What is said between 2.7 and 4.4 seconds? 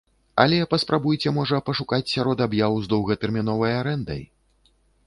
з доўгатэрміновай арэндай.